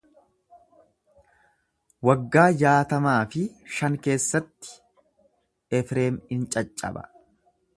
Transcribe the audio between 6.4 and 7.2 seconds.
caccaba.